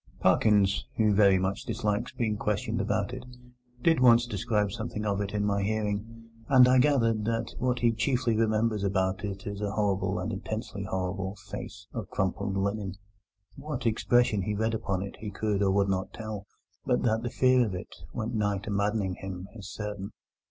Parkins, 0.19 0.87
who 0.97 1.13
very 1.13 1.37
much 1.37 1.63
dislikes 1.63 2.11
being 2.11 2.35
questioned 2.35 2.81
about 2.81 3.13
it, 3.13 3.23
did 3.83 3.99
once 3.99 4.25
describe 4.25 4.71
something 4.71 5.05
of 5.05 5.21
it 5.21 5.31
in 5.31 5.45
my 5.45 5.61
hearing, 5.61 6.27
and 6.49 6.67
I 6.67 6.79
gathered 6.79 7.23
that 7.25 7.53
what 7.59 7.77
he 7.77 7.91
chiefly 7.91 8.35
remembers 8.35 8.83
about 8.83 9.23
it 9.23 9.45
is 9.45 9.61
a 9.61 9.69
horrible, 9.69 10.17
an 10.17 10.31
intensely 10.31 10.85
horrible, 10.85 11.35
face 11.35 11.85
of 11.93 12.09
crumpled 12.09 12.57
linen. 12.57 12.95
What 13.55 13.85
expression 13.85 14.41
he 14.41 14.55
read 14.55 14.73
upon 14.73 15.03
it 15.03 15.17
he 15.19 15.29
could 15.29 15.61
not 15.61 15.67
or 15.67 15.71
would 15.73 15.87
not 15.89 16.13
tell, 16.13 16.47
but 16.83 17.03
that 17.03 17.21
the 17.21 17.29
fear 17.29 17.63
of 17.63 17.75
it 17.75 17.93
went 18.11 18.33
nigh 18.33 18.57
to 18.57 18.71
maddening 18.71 19.17
him 19.21 19.47
is 19.53 19.71
certain. 19.71 20.13